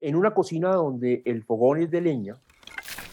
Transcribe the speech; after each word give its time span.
En 0.00 0.16
una 0.16 0.32
cocina 0.32 0.70
donde 0.70 1.22
el 1.26 1.42
fogón 1.42 1.82
es 1.82 1.90
de 1.90 2.00
leña, 2.00 2.36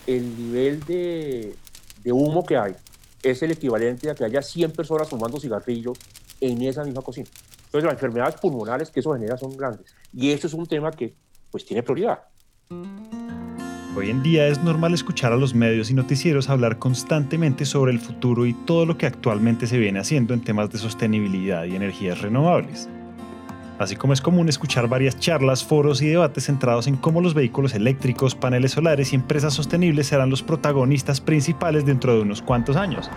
el 0.05 0.37
nivel 0.37 0.79
de, 0.86 1.54
de 2.02 2.12
humo 2.13 2.46
que 2.46 2.56
hay 2.56 2.75
es 3.21 3.44
el 3.44 3.52
equivalente 3.52 4.10
a 4.10 4.16
que 4.16 4.24
haya 4.24 4.42
100 4.42 4.71
personas 4.71 5.10
fumando 5.10 5.39
cigarrillos 5.39 5.97
en 6.39 6.62
esa 6.62 6.84
misma 6.86 7.02
cocina. 7.02 7.28
Entonces 7.65 7.84
las 7.84 7.94
enfermedades 7.94 8.36
pulmonares 8.36 8.89
que 8.89 9.02
eso 9.02 9.13
genera 9.13 9.38
son 9.38 9.58
grandes. 9.58 9.94
Y 10.13 10.31
esto 10.31 10.47
es 10.47 10.54
un 10.54 10.65
tema 10.65 10.92
que 10.92 11.13
pues 11.52 11.65
tiene 11.65 11.84
prioridad. 11.84 12.20
Hoy 13.97 14.09
en 14.09 14.23
día 14.23 14.47
es 14.47 14.63
normal 14.63 14.93
escuchar 14.93 15.33
a 15.33 15.38
los 15.38 15.55
medios 15.55 15.89
y 15.89 15.93
noticieros 15.93 16.49
hablar 16.49 16.77
constantemente 16.77 17.65
sobre 17.65 17.91
el 17.91 17.99
futuro 17.99 18.45
y 18.45 18.54
todo 18.54 18.85
lo 18.85 18.97
que 18.97 19.07
actualmente 19.07 19.67
se 19.67 19.77
viene 19.77 19.99
haciendo 19.99 20.33
en 20.33 20.43
temas 20.43 20.69
de 20.69 20.77
sostenibilidad 20.77 21.65
y 21.65 21.75
energías 21.75 22.21
renovables. 22.21 22.88
Así 23.80 23.96
como 23.96 24.14
es 24.14 24.21
común 24.21 24.50
escuchar 24.50 24.88
varias 24.88 25.20
charlas, 25.20 25.64
foros 25.64 26.02
y 26.02 26.07
debates 26.07 26.46
centrados 26.46 26.88
en 26.88 26.98
cómo 26.98 27.21
los 27.21 27.36
vehículos 27.36 27.75
eléctricos, 27.75 28.34
paneles 28.34 28.71
solares 28.71 29.14
y 29.14 29.15
empresas 29.15 29.54
sostenibles 29.54 30.07
serán 30.07 30.32
los 30.32 30.42
protagonistas 30.42 31.21
principales 31.21 31.86
dentro 31.86 32.16
de 32.16 32.22
unos 32.22 32.42
cuantos 32.42 32.75
años. 32.75 33.11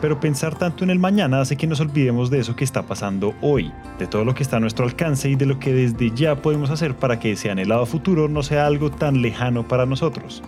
Pero 0.00 0.18
pensar 0.18 0.58
tanto 0.58 0.82
en 0.82 0.90
el 0.90 0.98
mañana 0.98 1.40
hace 1.40 1.56
que 1.56 1.68
nos 1.68 1.78
olvidemos 1.78 2.30
de 2.30 2.40
eso 2.40 2.56
que 2.56 2.64
está 2.64 2.82
pasando 2.82 3.34
hoy, 3.40 3.70
de 4.00 4.08
todo 4.08 4.24
lo 4.24 4.34
que 4.34 4.42
está 4.42 4.56
a 4.56 4.60
nuestro 4.60 4.84
alcance 4.84 5.30
y 5.30 5.36
de 5.36 5.46
lo 5.46 5.60
que 5.60 5.72
desde 5.72 6.10
ya 6.10 6.34
podemos 6.34 6.70
hacer 6.70 6.96
para 6.96 7.20
que 7.20 7.32
ese 7.32 7.52
anhelado 7.52 7.86
futuro 7.86 8.28
no 8.28 8.42
sea 8.42 8.66
algo 8.66 8.90
tan 8.90 9.22
lejano 9.22 9.68
para 9.68 9.86
nosotros. 9.86 10.42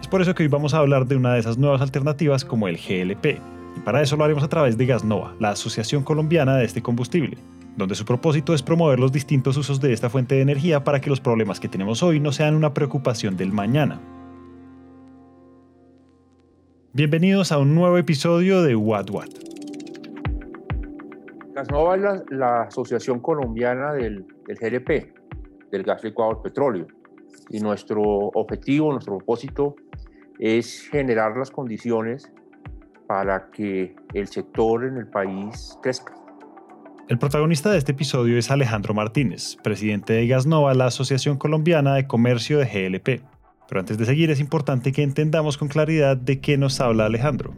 Es 0.00 0.06
por 0.06 0.22
eso 0.22 0.36
que 0.36 0.44
hoy 0.44 0.48
vamos 0.48 0.74
a 0.74 0.78
hablar 0.78 1.06
de 1.08 1.16
una 1.16 1.34
de 1.34 1.40
esas 1.40 1.58
nuevas 1.58 1.80
alternativas 1.80 2.44
como 2.44 2.68
el 2.68 2.76
GLP, 2.76 3.40
y 3.76 3.80
para 3.84 4.02
eso 4.02 4.16
lo 4.16 4.22
haremos 4.22 4.44
a 4.44 4.48
través 4.48 4.78
de 4.78 4.86
Gasnova, 4.86 5.34
la 5.40 5.50
Asociación 5.50 6.04
Colombiana 6.04 6.54
de 6.54 6.64
este 6.64 6.80
combustible, 6.80 7.38
donde 7.80 7.94
su 7.96 8.04
propósito 8.04 8.54
es 8.54 8.62
promover 8.62 9.00
los 9.00 9.10
distintos 9.10 9.56
usos 9.56 9.80
de 9.80 9.92
esta 9.92 10.08
fuente 10.08 10.36
de 10.36 10.42
energía 10.42 10.84
para 10.84 11.00
que 11.00 11.10
los 11.10 11.20
problemas 11.20 11.58
que 11.58 11.68
tenemos 11.68 12.02
hoy 12.02 12.20
no 12.20 12.30
sean 12.30 12.54
una 12.54 12.72
preocupación 12.72 13.36
del 13.36 13.52
mañana. 13.52 14.00
Bienvenidos 16.92 17.50
a 17.52 17.58
un 17.58 17.74
nuevo 17.74 17.98
episodio 17.98 18.62
de 18.62 18.76
What 18.76 19.10
What. 19.10 19.28
Gasnova 21.54 21.96
es 21.96 22.22
la, 22.30 22.62
Asociación 22.62 23.20
Colombiana 23.20 23.92
del, 23.94 24.26
del, 24.46 24.56
GLP, 24.58 25.70
del 25.70 25.82
gas 25.82 26.04
licuado 26.04 26.34
del 26.34 26.42
petróleo. 26.42 26.86
Y 27.48 27.60
nuestro 27.60 28.02
objetivo, 28.02 28.92
nuestro 28.92 29.16
propósito 29.16 29.74
es 30.38 30.88
generar 30.90 31.36
las 31.36 31.50
condiciones 31.50 32.30
para 33.06 33.50
que 33.50 33.96
el 34.14 34.28
sector 34.28 34.84
en 34.84 34.98
el 34.98 35.06
país 35.08 35.78
crezca. 35.82 36.19
El 37.10 37.18
protagonista 37.18 37.72
de 37.72 37.78
este 37.78 37.90
episodio 37.90 38.38
es 38.38 38.52
Alejandro 38.52 38.94
Martínez, 38.94 39.56
presidente 39.64 40.12
de 40.12 40.28
Gasnova, 40.28 40.74
la 40.74 40.86
Asociación 40.86 41.38
Colombiana 41.38 41.96
de 41.96 42.06
Comercio 42.06 42.58
de 42.58 42.66
GLP. 42.66 43.24
Pero 43.68 43.80
antes 43.80 43.98
de 43.98 44.04
seguir 44.04 44.30
es 44.30 44.38
importante 44.38 44.92
que 44.92 45.02
entendamos 45.02 45.58
con 45.58 45.66
claridad 45.66 46.16
de 46.16 46.40
qué 46.40 46.56
nos 46.56 46.78
habla 46.78 47.06
Alejandro. 47.06 47.56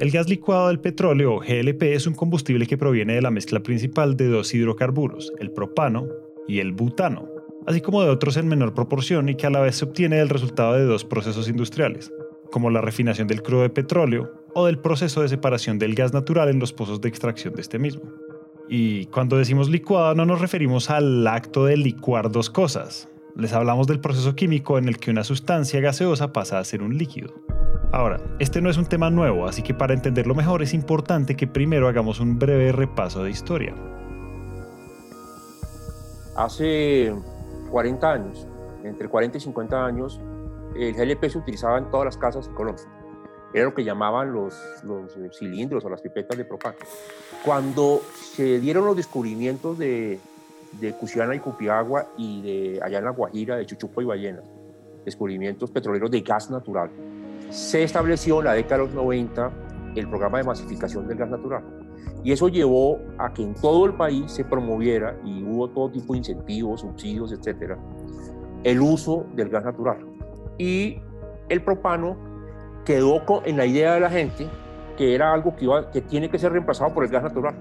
El 0.00 0.10
gas 0.10 0.28
licuado 0.28 0.68
del 0.68 0.80
petróleo 0.80 1.36
o 1.36 1.40
GLP 1.40 1.94
es 1.94 2.06
un 2.06 2.12
combustible 2.12 2.66
que 2.66 2.76
proviene 2.76 3.14
de 3.14 3.22
la 3.22 3.30
mezcla 3.30 3.60
principal 3.60 4.18
de 4.18 4.28
dos 4.28 4.52
hidrocarburos, 4.52 5.32
el 5.38 5.50
propano 5.50 6.06
y 6.46 6.58
el 6.58 6.72
butano, 6.72 7.26
así 7.66 7.80
como 7.80 8.02
de 8.02 8.10
otros 8.10 8.36
en 8.36 8.48
menor 8.48 8.74
proporción 8.74 9.30
y 9.30 9.34
que 9.34 9.46
a 9.46 9.50
la 9.50 9.60
vez 9.60 9.76
se 9.76 9.86
obtiene 9.86 10.16
del 10.16 10.28
resultado 10.28 10.74
de 10.74 10.84
dos 10.84 11.06
procesos 11.06 11.48
industriales, 11.48 12.12
como 12.52 12.68
la 12.68 12.82
refinación 12.82 13.28
del 13.28 13.42
crudo 13.42 13.62
de 13.62 13.70
petróleo 13.70 14.43
o 14.54 14.66
del 14.66 14.78
proceso 14.78 15.22
de 15.22 15.28
separación 15.28 15.78
del 15.78 15.94
gas 15.94 16.12
natural 16.12 16.48
en 16.48 16.58
los 16.58 16.72
pozos 16.72 17.00
de 17.00 17.08
extracción 17.08 17.54
de 17.54 17.62
este 17.62 17.78
mismo. 17.78 18.02
Y 18.68 19.06
cuando 19.06 19.36
decimos 19.36 19.68
licuado 19.68 20.14
no 20.14 20.24
nos 20.24 20.40
referimos 20.40 20.90
al 20.90 21.26
acto 21.26 21.66
de 21.66 21.76
licuar 21.76 22.30
dos 22.30 22.48
cosas, 22.50 23.08
les 23.36 23.52
hablamos 23.52 23.86
del 23.86 24.00
proceso 24.00 24.34
químico 24.34 24.78
en 24.78 24.88
el 24.88 24.98
que 24.98 25.10
una 25.10 25.24
sustancia 25.24 25.80
gaseosa 25.80 26.32
pasa 26.32 26.58
a 26.58 26.64
ser 26.64 26.82
un 26.82 26.96
líquido. 26.96 27.34
Ahora, 27.92 28.20
este 28.38 28.60
no 28.60 28.70
es 28.70 28.76
un 28.76 28.86
tema 28.86 29.10
nuevo, 29.10 29.46
así 29.46 29.62
que 29.62 29.74
para 29.74 29.94
entenderlo 29.94 30.34
mejor 30.34 30.62
es 30.62 30.74
importante 30.74 31.36
que 31.36 31.46
primero 31.46 31.88
hagamos 31.88 32.20
un 32.20 32.38
breve 32.38 32.72
repaso 32.72 33.22
de 33.22 33.30
historia. 33.30 33.74
Hace 36.36 37.14
40 37.70 38.12
años, 38.12 38.46
entre 38.82 39.08
40 39.08 39.38
y 39.38 39.40
50 39.40 39.86
años, 39.86 40.20
el 40.74 40.92
GLP 40.94 41.28
se 41.28 41.38
utilizaba 41.38 41.78
en 41.78 41.90
todas 41.90 42.06
las 42.06 42.18
casas 42.18 42.48
en 42.48 42.54
Colombia. 42.54 42.84
Era 43.54 43.66
lo 43.66 43.74
que 43.74 43.84
llamaban 43.84 44.32
los, 44.32 44.60
los 44.82 45.12
cilindros 45.38 45.84
o 45.84 45.88
las 45.88 46.00
pipetas 46.00 46.36
de 46.36 46.44
propano. 46.44 46.76
Cuando 47.44 48.02
se 48.34 48.58
dieron 48.58 48.84
los 48.84 48.96
descubrimientos 48.96 49.78
de, 49.78 50.18
de 50.80 50.92
Cusiana 50.92 51.34
y 51.36 51.38
Cupiagua 51.38 52.08
y 52.16 52.42
de 52.42 52.80
allá 52.82 52.98
en 52.98 53.04
la 53.04 53.10
Guajira, 53.10 53.56
de 53.56 53.64
Chuchupo 53.64 54.02
y 54.02 54.04
Ballena, 54.04 54.42
descubrimientos 55.04 55.70
petroleros 55.70 56.10
de 56.10 56.20
gas 56.22 56.50
natural. 56.50 56.90
Se 57.50 57.84
estableció 57.84 58.40
en 58.40 58.46
la 58.46 58.52
década 58.54 58.82
de 58.82 58.86
los 58.86 58.94
90 58.94 59.52
el 59.94 60.08
programa 60.08 60.38
de 60.38 60.44
masificación 60.44 61.06
del 61.06 61.18
gas 61.18 61.30
natural. 61.30 61.62
Y 62.24 62.32
eso 62.32 62.48
llevó 62.48 62.98
a 63.18 63.32
que 63.32 63.42
en 63.42 63.54
todo 63.54 63.86
el 63.86 63.94
país 63.94 64.32
se 64.32 64.44
promoviera, 64.44 65.16
y 65.24 65.44
hubo 65.44 65.68
todo 65.68 65.90
tipo 65.90 66.14
de 66.14 66.18
incentivos, 66.18 66.80
subsidios, 66.80 67.32
etcétera, 67.32 67.78
el 68.64 68.80
uso 68.80 69.26
del 69.34 69.50
gas 69.50 69.64
natural. 69.64 69.98
Y 70.58 70.98
el 71.48 71.62
propano 71.62 72.16
quedó 72.84 73.22
en 73.44 73.56
la 73.56 73.66
idea 73.66 73.94
de 73.94 74.00
la 74.00 74.10
gente 74.10 74.48
que 74.96 75.14
era 75.14 75.32
algo 75.32 75.54
que, 75.56 76.00
tiene 76.02 76.28
que 76.28 76.38
ser 76.38 76.52
reemplazado 76.52 76.92
por 76.94 77.04
el 77.04 77.10
gas 77.10 77.22
natural. 77.22 77.54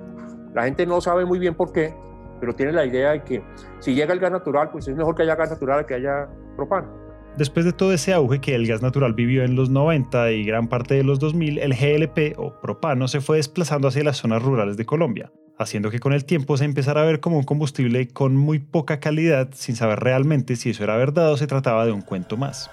La 0.54 0.64
gente 0.64 0.86
no 0.86 1.02
sabe 1.02 1.26
muy 1.26 1.40
bien 1.40 1.56
por 1.56 1.72
qué, 1.72 1.94
pero 2.40 2.54
tiene 2.54 2.72
la 2.72 2.86
idea 2.86 3.12
de 3.12 3.24
que 3.24 3.44
si 3.80 3.94
llega 3.94 4.14
el 4.14 4.20
gas 4.20 4.32
natural, 4.32 4.70
pues 4.72 4.88
es 4.88 4.96
mejor 4.96 5.16
que 5.16 5.24
haya 5.24 5.36
gas 5.36 5.50
natural 5.50 5.86
que 5.86 5.96
haya 5.96 6.28
propano. 6.56 7.04
Después 7.38 7.66
de 7.66 7.74
todo 7.74 7.94
ese 7.94 8.14
auge 8.14 8.40
que 8.40 8.54
el 8.54 8.68
gas 8.68 8.84
natural 8.84 9.14
vivió 9.14 9.44
en 9.44 9.56
los 9.56 9.72
90 9.72 10.32
y 10.34 10.44
gran 10.46 10.68
parte 10.68 10.94
de 10.94 11.04
los 11.04 11.20
2000, 11.20 11.58
el 11.58 11.74
GLP 11.74 12.38
o 12.38 12.60
propano 12.62 13.08
se 13.08 13.22
fue 13.22 13.38
desplazando 13.38 13.88
hacia 13.88 14.04
las 14.04 14.18
zonas 14.18 14.44
rurales 14.44 14.78
de 14.78 14.86
Colombia, 14.86 15.32
haciendo 15.58 15.90
que 15.90 16.00
con 16.00 16.14
el 16.14 16.26
tiempo 16.26 16.58
se 16.58 16.66
empezara 16.66 17.02
a 17.02 17.06
ver 17.06 17.22
como 17.22 17.38
un 17.38 17.44
combustible 17.44 18.08
con 18.08 18.36
muy 18.36 18.60
poca 18.60 19.00
calidad 19.00 19.50
sin 19.54 19.76
saber 19.76 20.00
realmente 20.02 20.56
si 20.56 20.70
eso 20.70 20.84
era 20.84 20.96
verdad 20.96 21.32
o 21.32 21.38
se 21.38 21.48
trataba 21.48 21.88
de 21.88 21.92
un 21.92 22.02
cuento 22.02 22.38
más. 22.38 22.70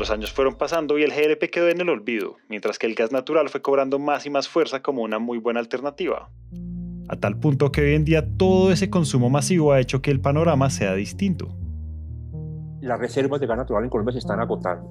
Los 0.00 0.10
años 0.10 0.32
fueron 0.32 0.54
pasando 0.54 0.98
y 0.98 1.02
el 1.02 1.10
GLP 1.10 1.50
quedó 1.50 1.68
en 1.68 1.80
el 1.80 1.90
olvido, 1.90 2.38
mientras 2.48 2.78
que 2.78 2.86
el 2.86 2.94
gas 2.94 3.12
natural 3.12 3.50
fue 3.50 3.60
cobrando 3.60 3.98
más 3.98 4.24
y 4.24 4.30
más 4.30 4.48
fuerza 4.48 4.80
como 4.80 5.02
una 5.02 5.18
muy 5.18 5.36
buena 5.36 5.60
alternativa 5.60 6.30
a 7.10 7.16
tal 7.16 7.36
punto 7.38 7.72
que 7.72 7.80
hoy 7.80 7.94
en 7.94 8.04
día 8.04 8.24
todo 8.36 8.70
ese 8.70 8.88
consumo 8.88 9.28
masivo 9.30 9.72
ha 9.72 9.80
hecho 9.80 10.00
que 10.00 10.12
el 10.12 10.20
panorama 10.20 10.70
sea 10.70 10.94
distinto. 10.94 11.48
Las 12.80 13.00
reservas 13.00 13.40
de 13.40 13.48
gas 13.48 13.56
natural 13.56 13.82
en 13.82 13.90
Colombia 13.90 14.12
se 14.12 14.20
están 14.20 14.38
agotando. 14.38 14.88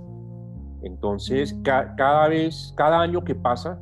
Entonces, 0.83 1.57
cada 1.63 2.27
vez, 2.27 2.73
cada 2.75 2.99
año 2.99 3.23
que 3.23 3.35
pasa, 3.35 3.79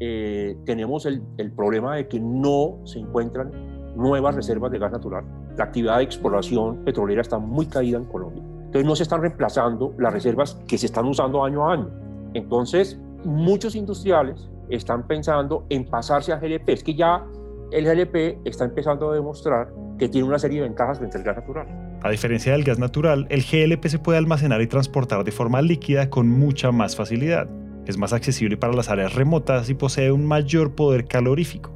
eh, 0.00 0.56
tenemos 0.64 1.04
el, 1.04 1.22
el, 1.36 1.52
problema 1.52 1.96
de 1.96 2.08
que 2.08 2.18
no 2.18 2.78
se 2.84 2.98
encuentran 2.98 3.52
nuevas 3.94 4.34
reservas 4.34 4.72
de 4.72 4.78
gas 4.78 4.92
natural. 4.92 5.24
La 5.58 5.64
actividad 5.64 5.98
de 5.98 6.04
exploración 6.04 6.82
petrolera 6.82 7.20
está 7.20 7.38
muy 7.38 7.66
caída 7.66 7.98
en 7.98 8.06
Colombia. 8.06 8.42
Entonces, 8.74 8.88
no 8.88 8.96
se 8.96 9.02
están 9.04 9.20
reemplazando 9.20 9.94
las 9.98 10.12
reservas 10.12 10.60
que 10.66 10.76
se 10.76 10.86
están 10.86 11.06
usando 11.06 11.44
año 11.44 11.64
a 11.64 11.74
año. 11.74 11.90
Entonces, 12.34 12.98
muchos 13.22 13.76
industriales 13.76 14.50
están 14.68 15.06
pensando 15.06 15.64
en 15.68 15.84
pasarse 15.84 16.32
a 16.32 16.40
GLP. 16.40 16.70
Es 16.70 16.82
que 16.82 16.92
ya 16.92 17.24
el 17.70 17.84
GLP 17.84 18.44
está 18.44 18.64
empezando 18.64 19.12
a 19.12 19.14
demostrar 19.14 19.72
que 19.96 20.08
tiene 20.08 20.26
una 20.26 20.40
serie 20.40 20.60
de 20.60 20.66
ventajas 20.66 20.98
frente 20.98 21.18
al 21.18 21.22
gas 21.22 21.36
natural. 21.36 21.68
A 22.02 22.10
diferencia 22.10 22.50
del 22.50 22.64
gas 22.64 22.80
natural, 22.80 23.28
el 23.30 23.44
GLP 23.44 23.86
se 23.86 24.00
puede 24.00 24.18
almacenar 24.18 24.60
y 24.60 24.66
transportar 24.66 25.22
de 25.22 25.30
forma 25.30 25.62
líquida 25.62 26.10
con 26.10 26.28
mucha 26.28 26.72
más 26.72 26.96
facilidad. 26.96 27.48
Es 27.86 27.96
más 27.96 28.12
accesible 28.12 28.56
para 28.56 28.72
las 28.72 28.88
áreas 28.88 29.14
remotas 29.14 29.70
y 29.70 29.74
posee 29.74 30.10
un 30.10 30.26
mayor 30.26 30.74
poder 30.74 31.06
calorífico. 31.06 31.73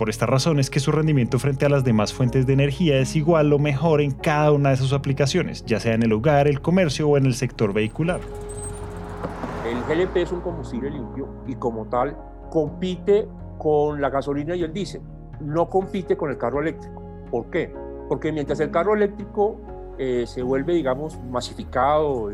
Por 0.00 0.08
esta 0.08 0.24
razón 0.24 0.58
es 0.58 0.70
que 0.70 0.80
su 0.80 0.92
rendimiento 0.92 1.38
frente 1.38 1.66
a 1.66 1.68
las 1.68 1.84
demás 1.84 2.14
fuentes 2.14 2.46
de 2.46 2.54
energía 2.54 2.96
es 2.96 3.16
igual 3.16 3.52
o 3.52 3.58
mejor 3.58 4.00
en 4.00 4.12
cada 4.12 4.50
una 4.50 4.70
de 4.70 4.78
sus 4.78 4.94
aplicaciones, 4.94 5.62
ya 5.66 5.78
sea 5.78 5.92
en 5.92 6.02
el 6.02 6.14
hogar, 6.14 6.48
el 6.48 6.62
comercio 6.62 7.06
o 7.06 7.18
en 7.18 7.26
el 7.26 7.34
sector 7.34 7.74
vehicular. 7.74 8.18
El 9.68 9.82
GLP 9.84 10.16
es 10.16 10.32
un 10.32 10.40
combustible 10.40 10.88
limpio 10.88 11.28
y 11.46 11.54
como 11.54 11.84
tal 11.84 12.16
compite 12.48 13.28
con 13.58 14.00
la 14.00 14.08
gasolina 14.08 14.56
y 14.56 14.62
el 14.62 14.72
diésel, 14.72 15.02
no 15.42 15.68
compite 15.68 16.16
con 16.16 16.30
el 16.30 16.38
carro 16.38 16.62
eléctrico. 16.62 17.02
¿Por 17.30 17.50
qué? 17.50 17.70
Porque 18.08 18.32
mientras 18.32 18.58
el 18.60 18.70
carro 18.70 18.94
eléctrico 18.94 19.60
eh, 19.98 20.24
se 20.26 20.42
vuelve, 20.42 20.72
digamos, 20.72 21.22
masificado 21.30 22.30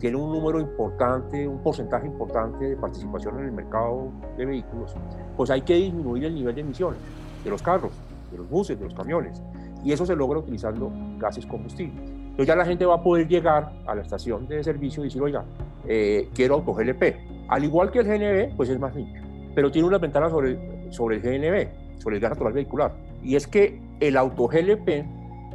tiene 0.00 0.16
un 0.16 0.32
número 0.32 0.58
importante, 0.58 1.46
un 1.46 1.62
porcentaje 1.62 2.06
importante 2.06 2.70
de 2.70 2.76
participación 2.76 3.38
en 3.38 3.44
el 3.46 3.52
mercado 3.52 4.10
de 4.36 4.46
vehículos, 4.46 4.94
pues 5.36 5.50
hay 5.50 5.60
que 5.60 5.74
disminuir 5.74 6.24
el 6.24 6.34
nivel 6.34 6.54
de 6.54 6.62
emisiones 6.62 6.98
de 7.44 7.50
los 7.50 7.62
carros, 7.62 7.92
de 8.32 8.38
los 8.38 8.48
buses, 8.48 8.78
de 8.78 8.86
los 8.86 8.94
camiones. 8.94 9.40
Y 9.84 9.92
eso 9.92 10.04
se 10.04 10.16
logra 10.16 10.38
utilizando 10.38 10.90
gases 11.18 11.46
combustibles. 11.46 12.10
Entonces 12.10 12.46
ya 12.46 12.56
la 12.56 12.64
gente 12.64 12.86
va 12.86 12.96
a 12.96 13.02
poder 13.02 13.28
llegar 13.28 13.72
a 13.86 13.94
la 13.94 14.02
estación 14.02 14.46
de 14.48 14.64
servicio 14.64 15.02
y 15.04 15.08
decir, 15.08 15.22
oiga, 15.22 15.44
eh, 15.86 16.28
quiero 16.34 16.54
auto 16.54 16.72
GLP. 16.72 17.16
Al 17.48 17.64
igual 17.64 17.90
que 17.90 18.00
el 18.00 18.06
GNB, 18.06 18.56
pues 18.56 18.68
es 18.68 18.78
más 18.78 18.94
limpio, 18.94 19.22
pero 19.54 19.70
tiene 19.70 19.88
una 19.88 19.98
ventana 19.98 20.30
sobre, 20.30 20.90
sobre 20.90 21.16
el 21.16 21.22
GNB, 21.22 22.00
sobre 22.00 22.16
el 22.16 22.22
gas 22.22 22.30
natural 22.30 22.52
vehicular. 22.52 22.92
Y 23.22 23.36
es 23.36 23.46
que 23.46 23.80
el 24.00 24.16
auto 24.16 24.46
GLP, 24.46 25.04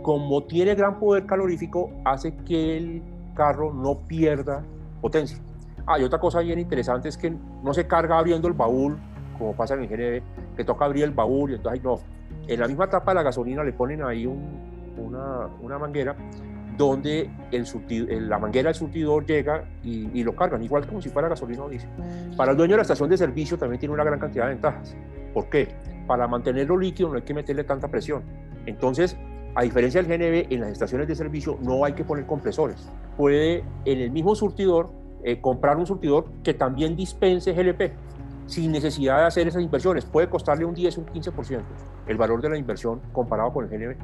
como 0.03 0.43
tiene 0.43 0.75
gran 0.75 0.99
poder 0.99 1.25
calorífico, 1.25 1.89
hace 2.03 2.35
que 2.45 2.77
el 2.77 3.01
carro 3.35 3.73
no 3.73 3.99
pierda 4.07 4.63
potencia. 5.01 5.37
Ah, 5.85 5.99
y 5.99 6.03
otra 6.03 6.19
cosa 6.19 6.39
bien 6.39 6.57
interesante 6.57 7.09
es 7.09 7.17
que 7.17 7.31
no 7.63 7.73
se 7.73 7.85
carga 7.85 8.17
abriendo 8.17 8.47
el 8.47 8.55
baúl, 8.55 8.97
como 9.37 9.55
pasa 9.55 9.75
en 9.75 9.81
el 9.81 9.87
GNB, 9.87 10.55
que 10.55 10.63
toca 10.63 10.85
abrir 10.85 11.03
el 11.03 11.11
baúl 11.11 11.51
y 11.51 11.55
entonces 11.55 11.83
no. 11.83 11.99
En 12.47 12.59
la 12.59 12.67
misma 12.67 12.89
tapa 12.89 13.11
de 13.11 13.15
la 13.15 13.23
gasolina 13.23 13.63
le 13.63 13.73
ponen 13.73 14.03
ahí 14.03 14.25
una, 14.25 15.47
una 15.61 15.77
manguera 15.77 16.15
donde 16.77 17.29
el 17.51 18.29
la 18.29 18.39
manguera 18.39 18.69
del 18.69 18.75
surtidor 18.75 19.25
llega 19.25 19.63
y, 19.83 20.23
lo 20.23 20.35
cargan, 20.35 20.63
igual 20.63 20.85
como 20.87 21.01
si 21.01 21.09
fuera 21.09 21.29
gasolina 21.29 21.63
o 21.63 21.69
diésel. 21.69 21.89
Para 22.35 22.51
el 22.51 22.57
dueño 22.57 22.71
de 22.71 22.77
la 22.77 22.81
estación 22.81 23.09
de 23.09 23.17
servicio 23.17 23.57
también 23.57 23.79
tiene 23.79 23.93
una 23.93 24.03
gran 24.03 24.19
cantidad 24.19 24.45
de 24.45 24.51
ventajas. 24.51 24.95
¿Por 25.33 25.49
qué? 25.49 25.69
Para 26.07 26.27
mantenerlo 26.27 26.77
líquido 26.77 27.09
no 27.09 27.15
hay 27.15 27.21
que 27.21 27.33
meterle 27.33 27.63
tanta 27.63 27.87
presión. 27.87 28.23
Entonces, 28.65 29.17
a 29.55 29.63
diferencia 29.63 30.03
del 30.03 30.11
GNB, 30.11 30.51
en 30.53 30.59
las 30.59 30.71
estaciones 30.71 31.07
de 31.07 31.15
servicio 31.15 31.57
no 31.61 31.85
hay 31.85 31.93
que 31.93 32.03
poner 32.03 32.25
compresores. 32.25 32.89
Puede 33.15 33.63
en 33.85 33.99
el 33.99 34.11
mismo 34.11 34.35
surtidor 34.35 34.91
eh, 35.23 35.39
comprar 35.39 35.77
un 35.77 35.87
surtidor 35.87 36.25
que 36.43 36.53
también 36.53 36.95
dispense 36.97 37.53
GLP 37.53 37.93
sin 38.47 38.71
necesidad 38.71 39.19
de 39.19 39.23
hacer 39.23 39.47
esas 39.47 39.63
inversiones. 39.63 40.05
Puede 40.05 40.29
costarle 40.29 40.65
un 40.65 40.75
10 40.75 40.97
o 40.97 41.01
un 41.01 41.07
15% 41.07 41.61
el 42.07 42.17
valor 42.17 42.41
de 42.41 42.49
la 42.49 42.57
inversión 42.57 43.01
comparado 43.13 43.51
con 43.53 43.65
el 43.65 43.71
GNB. 43.71 43.95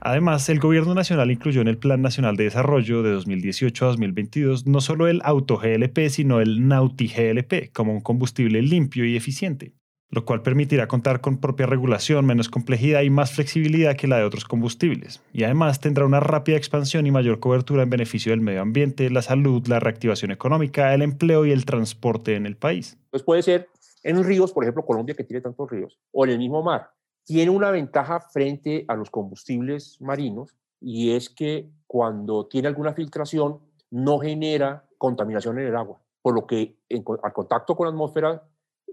Además, 0.00 0.48
el 0.50 0.60
Gobierno 0.60 0.94
Nacional 0.94 1.30
incluyó 1.30 1.60
en 1.60 1.68
el 1.68 1.78
Plan 1.78 2.02
Nacional 2.02 2.36
de 2.36 2.44
Desarrollo 2.44 3.02
de 3.02 3.10
2018 3.12 3.84
a 3.84 3.88
2022 3.88 4.66
no 4.66 4.80
solo 4.80 5.08
el 5.08 5.20
auto 5.24 5.58
GLP, 5.58 6.08
sino 6.10 6.40
el 6.40 6.68
Nauti 6.68 7.08
GLP 7.08 7.72
como 7.72 7.92
un 7.92 8.00
combustible 8.00 8.62
limpio 8.62 9.04
y 9.04 9.16
eficiente, 9.16 9.72
lo 10.10 10.24
cual 10.24 10.42
permitirá 10.42 10.88
contar 10.88 11.20
con 11.20 11.38
propia 11.38 11.66
regulación, 11.66 12.26
menos 12.26 12.48
complejidad 12.48 13.02
y 13.02 13.10
más 13.10 13.32
flexibilidad 13.32 13.96
que 13.96 14.06
la 14.06 14.18
de 14.18 14.24
otros 14.24 14.44
combustibles. 14.44 15.22
Y 15.32 15.44
además 15.44 15.80
tendrá 15.80 16.04
una 16.04 16.20
rápida 16.20 16.56
expansión 16.56 17.06
y 17.06 17.10
mayor 17.10 17.40
cobertura 17.40 17.82
en 17.82 17.90
beneficio 17.90 18.30
del 18.32 18.40
medio 18.40 18.62
ambiente, 18.62 19.10
la 19.10 19.22
salud, 19.22 19.66
la 19.66 19.80
reactivación 19.80 20.30
económica, 20.30 20.94
el 20.94 21.02
empleo 21.02 21.44
y 21.44 21.50
el 21.50 21.64
transporte 21.64 22.36
en 22.36 22.46
el 22.46 22.56
país. 22.56 22.98
Pues 23.10 23.22
puede 23.22 23.42
ser 23.42 23.68
en 24.02 24.22
ríos, 24.22 24.52
por 24.52 24.64
ejemplo, 24.64 24.84
Colombia 24.84 25.16
que 25.16 25.24
tiene 25.24 25.40
tantos 25.40 25.68
ríos, 25.70 25.98
o 26.12 26.24
en 26.24 26.30
el 26.30 26.38
mismo 26.38 26.62
mar 26.62 26.90
tiene 27.26 27.50
una 27.50 27.72
ventaja 27.72 28.20
frente 28.20 28.84
a 28.86 28.94
los 28.94 29.10
combustibles 29.10 30.00
marinos 30.00 30.54
y 30.80 31.10
es 31.10 31.28
que 31.28 31.68
cuando 31.86 32.46
tiene 32.46 32.68
alguna 32.68 32.94
filtración 32.94 33.58
no 33.90 34.20
genera 34.20 34.84
contaminación 34.96 35.58
en 35.58 35.66
el 35.66 35.76
agua, 35.76 36.00
por 36.22 36.34
lo 36.34 36.46
que 36.46 36.78
al 36.88 37.32
contacto 37.32 37.74
con 37.74 37.86
la 37.86 37.90
atmósfera 37.90 38.44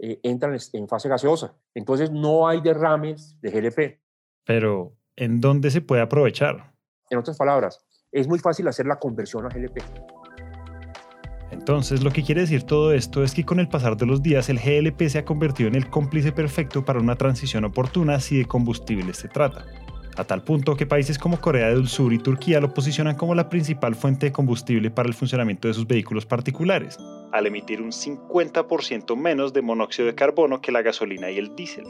eh, 0.02 0.20
entran 0.24 0.58
en 0.74 0.88
fase 0.88 1.10
gaseosa. 1.10 1.56
Entonces 1.74 2.12
no 2.12 2.48
hay 2.48 2.62
derrames 2.62 3.40
de 3.42 3.52
GLP. 3.52 4.02
Pero, 4.46 4.96
¿en 5.16 5.40
dónde 5.40 5.72
se 5.72 5.82
puede 5.82 6.02
aprovechar? 6.02 6.74
En 7.10 7.18
otras 7.18 7.38
palabras, 7.38 7.86
es 8.12 8.28
muy 8.28 8.40
fácil 8.40 8.68
hacer 8.68 8.86
la 8.86 9.00
conversión 9.00 9.46
a 9.46 9.50
GLP. 9.50 9.82
Entonces, 11.52 12.04
lo 12.04 12.12
que 12.12 12.24
quiere 12.24 12.42
decir 12.42 12.64
todo 12.64 12.94
esto 12.94 13.24
es 13.24 13.34
que 13.34 13.46
con 13.46 13.60
el 13.60 13.70
pasar 13.70 13.96
de 13.96 14.08
los 14.08 14.24
días 14.24 14.50
el 14.50 14.60
GLP 14.60 15.08
se 15.08 15.20
ha 15.20 15.26
convertido 15.26 15.70
en 15.70 15.76
el 15.76 15.90
cómplice 15.90 16.32
perfecto 16.32 16.84
para 16.84 17.00
una 17.00 17.16
transición 17.16 17.64
oportuna 17.64 18.20
si 18.20 18.40
de 18.40 18.46
combustibles 18.46 19.18
se 19.18 19.28
trata. 19.28 19.66
A 20.16 20.24
tal 20.26 20.44
punto 20.44 20.76
que 20.76 20.86
países 20.86 21.18
como 21.18 21.42
Corea 21.42 21.70
del 21.70 21.88
Sur 21.88 22.14
y 22.14 22.20
Turquía 22.20 22.60
lo 22.60 22.74
posicionan 22.74 23.16
como 23.16 23.34
la 23.34 23.50
principal 23.50 23.96
fuente 23.96 24.28
de 24.28 24.32
combustible 24.32 24.92
para 24.92 25.08
el 25.08 25.16
funcionamiento 25.16 25.68
de 25.68 25.74
sus 25.74 25.88
vehículos 25.88 26.26
particulares, 26.26 26.98
al 27.32 27.48
emitir 27.48 27.82
un 27.82 27.92
50% 27.92 29.18
menos 29.18 29.54
de 29.54 29.64
monóxido 29.64 30.06
de 30.06 30.14
carbono 30.14 30.62
que 30.62 30.72
la 30.72 30.84
gasolina 30.84 31.32
y 31.32 31.40
el 31.40 31.56
diésel. 31.56 31.86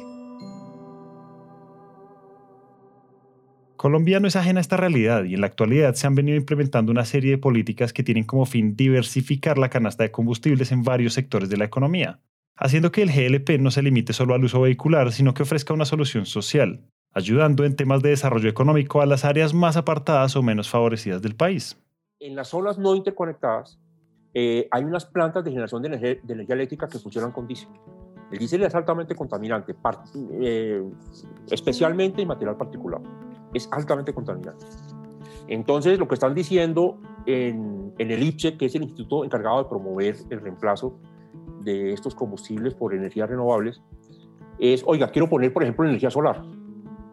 Colombia 3.75 4.21
no 4.21 4.29
es 4.29 4.37
ajena 4.37 4.59
a 4.59 4.61
esta 4.61 4.77
realidad 4.77 5.25
y 5.25 5.33
en 5.33 5.41
la 5.41 5.47
actualidad 5.47 5.93
se 5.95 6.07
han 6.07 6.15
venido 6.15 6.37
implementando 6.37 6.93
una 6.93 7.03
serie 7.03 7.31
de 7.31 7.37
políticas 7.37 7.91
que 7.91 8.03
tienen 8.03 8.23
como 8.23 8.45
fin 8.45 8.77
diversificar 8.77 9.57
la 9.57 9.69
canasta 9.69 10.03
de 10.03 10.11
combustibles 10.11 10.71
en 10.71 10.83
varios 10.83 11.13
sectores 11.13 11.49
de 11.49 11.57
la 11.57 11.65
economía, 11.65 12.21
haciendo 12.55 12.93
que 12.93 13.01
el 13.01 13.11
GLP 13.11 13.59
no 13.59 13.71
se 13.71 13.83
limite 13.83 14.13
solo 14.13 14.35
al 14.35 14.45
uso 14.45 14.61
vehicular, 14.61 15.11
sino 15.11 15.33
que 15.33 15.43
ofrezca 15.43 15.73
una 15.73 15.83
solución 15.83 16.25
social, 16.25 16.85
ayudando 17.13 17.65
en 17.65 17.75
temas 17.75 18.01
de 18.01 18.09
desarrollo 18.09 18.49
económico 18.49 19.01
a 19.01 19.05
las 19.05 19.25
áreas 19.25 19.53
más 19.53 19.77
apartadas 19.77 20.35
o 20.35 20.43
menos 20.43 20.69
favorecidas 20.69 21.21
del 21.21 21.35
país. 21.35 21.77
En 22.19 22.35
las 22.35 22.49
zonas 22.49 22.77
no 22.77 22.95
interconectadas 22.95 23.79
eh, 24.33 24.67
hay 24.71 24.83
unas 24.83 25.05
plantas 25.05 25.43
de 25.43 25.51
generación 25.51 25.81
de 25.81 25.87
energía, 25.89 26.55
eléctrica 26.55 26.87
que 26.87 26.99
funcionan 26.99 27.31
con 27.31 27.47
diésel. 27.47 27.69
El 28.31 28.39
diésel 28.39 28.63
es 28.63 28.73
altamente 28.73 29.15
contaminante, 29.15 29.75
eh, 30.41 30.83
especialmente 31.51 32.21
en 32.21 32.27
material 32.27 32.57
particular 32.57 33.01
es 33.53 33.69
altamente 33.71 34.13
contaminante. 34.13 34.65
Entonces, 35.47 35.99
lo 35.99 36.07
que 36.07 36.15
están 36.15 36.33
diciendo 36.33 36.97
en, 37.25 37.93
el 37.97 38.23
IPSE, 38.23 38.57
que 38.57 38.65
es 38.65 38.75
el 38.75 38.83
instituto 38.83 39.23
encargado 39.23 39.63
de 39.63 39.69
promover 39.69 40.15
el 40.29 40.41
reemplazo 40.41 40.97
de 41.61 41.93
estos 41.93 42.15
combustibles 42.15 42.73
por 42.73 42.93
energías 42.93 43.29
renovables, 43.29 43.81
es, 44.59 44.83
oiga, 44.85 45.11
quiero 45.11 45.29
poner, 45.29 45.51
por 45.51 45.63
ejemplo, 45.63 45.85
energía 45.85 46.09
solar. 46.09 46.43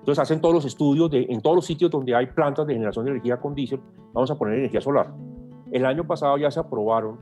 Entonces 0.00 0.18
hacen 0.18 0.40
todos 0.40 0.54
los 0.54 0.64
estudios 0.64 1.10
de, 1.10 1.26
en 1.28 1.40
todos 1.40 1.56
los 1.56 1.66
sitios 1.66 1.90
donde 1.90 2.14
hay 2.14 2.26
plantas 2.26 2.66
de 2.66 2.74
generación 2.74 3.04
de 3.04 3.12
energía 3.12 3.38
con 3.38 3.54
diésel, 3.54 3.80
vamos 4.12 4.30
a 4.30 4.36
poner 4.36 4.58
energía 4.58 4.80
solar. 4.80 5.12
El 5.70 5.86
año 5.86 6.06
pasado 6.06 6.36
ya 6.36 6.50
se 6.50 6.58
aprobaron 6.58 7.18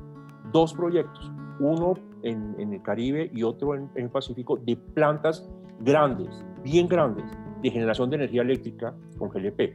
dos 0.53 0.73
proyectos, 0.73 1.31
uno 1.61 1.95
en, 2.23 2.73
el 2.73 2.83
Caribe 2.83 3.31
y 3.35 3.43
otro 3.43 3.75
en, 3.75 3.91
en 3.95 4.05
el 4.05 4.11
Pacífico, 4.11 4.57
de 4.57 4.77
plantas 4.77 5.49
grandes, 5.81 6.45
bien 6.63 6.89
grandes, 6.89 7.25
de 7.63 7.71
generación 7.71 8.11
de 8.11 8.17
energía 8.17 8.43
eléctrica 8.43 8.95
con 9.19 9.29
GLP. 9.29 9.75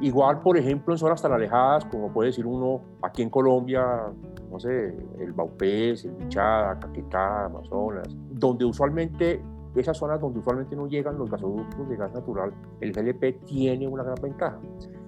Igual, 0.00 0.40
por 0.42 0.56
ejemplo, 0.56 0.94
en 0.94 0.98
zonas 0.98 1.20
tan 1.20 1.32
alejadas 1.32 1.84
como 1.86 2.12
puede 2.12 2.28
decir 2.28 2.46
uno 2.46 2.82
aquí 3.02 3.22
en 3.22 3.30
Colombia, 3.30 3.84
no 4.50 4.60
sé, 4.60 4.94
el 5.18 5.32
Baupés, 5.32 6.04
el 6.04 6.12
Bichada, 6.12 6.78
Caquetá, 6.78 7.46
Amazonas, 7.46 8.08
donde 8.30 8.64
usualmente, 8.64 9.42
esas 9.74 9.96
zonas 9.96 10.20
donde 10.20 10.40
usualmente 10.40 10.74
no 10.76 10.86
llegan 10.86 11.18
los 11.18 11.30
gasoductos 11.30 11.88
de 11.88 11.96
gas 11.96 12.12
natural, 12.12 12.52
el 12.80 12.92
GLP 12.92 13.44
tiene 13.44 13.86
una 13.86 14.02
gran 14.02 14.16
ventaja. 14.22 14.58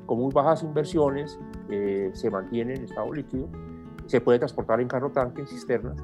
Con 0.06 0.18
muy 0.18 0.32
bajas 0.32 0.62
inversiones, 0.62 1.38
eh, 1.70 2.10
se 2.12 2.30
mantiene 2.30 2.74
en 2.74 2.84
estado 2.84 3.12
líquido, 3.12 3.48
se 4.06 4.20
puede 4.20 4.38
transportar 4.38 4.80
en 4.80 4.88
carro 4.88 5.10
tanque, 5.10 5.42
en 5.42 5.46
cisternas, 5.46 5.96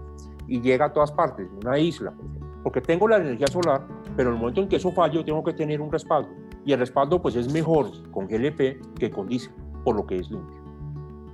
y 0.46 0.60
llega 0.60 0.86
a 0.86 0.92
todas 0.92 1.12
partes, 1.12 1.48
una 1.64 1.78
isla, 1.78 2.12
por 2.12 2.24
ejemplo. 2.24 2.46
Porque 2.62 2.80
tengo 2.80 3.06
la 3.06 3.18
energía 3.18 3.46
solar, 3.46 3.86
pero 4.16 4.30
en 4.30 4.36
el 4.36 4.40
momento 4.40 4.60
en 4.60 4.68
que 4.68 4.76
eso 4.76 4.90
falle, 4.92 5.22
tengo 5.24 5.42
que 5.44 5.52
tener 5.52 5.80
un 5.80 5.90
respaldo. 5.90 6.28
Y 6.64 6.72
el 6.72 6.80
respaldo 6.80 7.22
pues 7.22 7.36
es 7.36 7.52
mejor 7.52 7.86
con 8.10 8.26
GLP 8.26 8.96
que 8.98 9.10
con 9.10 9.28
diésel, 9.28 9.52
por 9.84 9.94
lo 9.94 10.06
que 10.06 10.16
es 10.18 10.30
limpio. 10.30 10.65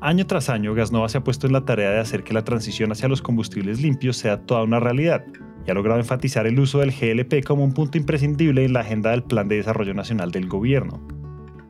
Año 0.05 0.27
tras 0.27 0.49
año, 0.49 0.75
Gasnova 0.75 1.09
se 1.09 1.19
ha 1.19 1.23
puesto 1.23 1.47
en 1.47 1.53
la 1.53 1.65
tarea 1.65 1.91
de 1.91 2.01
hacer 2.01 2.25
que 2.25 2.35
la 2.35 2.43
transición 2.43 2.91
hacia 2.91 3.09
los 3.09 3.23
combustibles 3.23 3.81
limpios 3.81 4.17
sea 4.17 4.45
toda 4.45 4.65
una 4.65 4.81
realidad 4.81 5.25
y 5.65 5.71
ha 5.71 5.75
logrado 5.75 6.01
enfatizar 6.01 6.45
el 6.49 6.59
uso 6.59 6.81
del 6.81 6.91
GLP 6.91 7.45
como 7.47 7.63
un 7.63 7.73
punto 7.73 7.99
imprescindible 7.99 8.65
en 8.65 8.73
la 8.73 8.81
agenda 8.81 9.13
del 9.13 9.23
Plan 9.23 9.47
de 9.47 9.59
Desarrollo 9.59 9.95
Nacional 9.95 10.33
del 10.33 10.49
Gobierno. 10.49 11.01